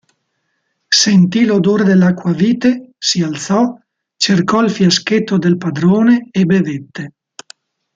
Sentì 1.01 1.45
l'odore 1.45 1.83
dell'acquavite, 1.83 2.93
si 2.97 3.21
alzò, 3.21 3.77
cercò 4.15 4.63
il 4.63 4.71
fiaschetto 4.71 5.37
del 5.37 5.57
padrone 5.57 6.29
e 6.31 6.43
bevette. 6.45 7.13